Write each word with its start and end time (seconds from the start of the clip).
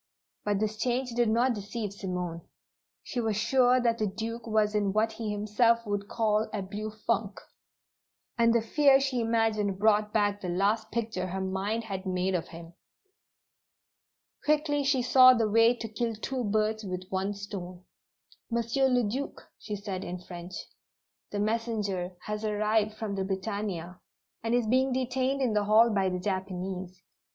But 0.43 0.59
this 0.59 0.77
change 0.77 1.11
did 1.11 1.29
not 1.29 1.53
deceive 1.53 1.93
Simone. 1.93 2.41
She 3.03 3.21
was 3.21 3.37
sure 3.37 3.79
that 3.79 3.99
the 3.99 4.07
Duke 4.07 4.47
was 4.47 4.73
in 4.73 4.93
what 4.93 5.11
he 5.11 5.29
himself 5.31 5.85
would 5.85 6.07
call 6.07 6.49
a 6.51 6.63
"blue 6.63 6.89
funk," 6.89 7.39
and 8.35 8.51
the 8.51 8.63
fear 8.63 8.99
she 8.99 9.19
imagined 9.21 9.77
brought 9.77 10.11
back 10.11 10.41
the 10.41 10.49
last 10.49 10.89
picture 10.89 11.27
her 11.27 11.39
mind 11.39 11.83
had 11.83 12.07
made 12.07 12.33
of 12.33 12.47
him. 12.47 12.73
Quickly 14.43 14.83
she 14.83 15.03
saw 15.03 15.35
the 15.35 15.47
way 15.47 15.75
to 15.75 15.87
kill 15.87 16.15
two 16.15 16.45
birds 16.45 16.83
with 16.83 17.03
one 17.11 17.35
stone. 17.35 17.83
"Monsieur 18.49 18.87
le 18.87 19.03
Duc," 19.03 19.51
she 19.59 19.75
said 19.75 20.03
in 20.03 20.17
French. 20.19 20.55
"The 21.29 21.39
messenger 21.39 22.13
has 22.25 22.43
arrived 22.43 22.95
from 22.95 23.13
the 23.13 23.23
Britannia, 23.23 23.99
and 24.41 24.55
is 24.55 24.65
being 24.65 24.93
detained 24.93 25.43
in 25.43 25.53
the 25.53 25.65
hall 25.65 25.91
by 25.93 26.09
the 26.09 26.19
Japanese. 26.19 27.03